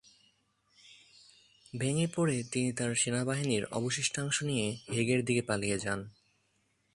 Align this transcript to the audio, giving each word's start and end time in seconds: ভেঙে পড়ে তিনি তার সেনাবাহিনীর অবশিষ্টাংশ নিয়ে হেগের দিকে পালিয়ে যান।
ভেঙে 1.73 2.07
পড়ে 2.15 2.37
তিনি 2.51 2.69
তার 2.73 2.91
সেনাবাহিনীর 2.95 3.63
অবশিষ্টাংশ 3.71 4.35
নিয়ে 4.43 4.67
হেগের 4.93 5.25
দিকে 5.25 5.41
পালিয়ে 5.41 5.77
যান। 5.79 5.99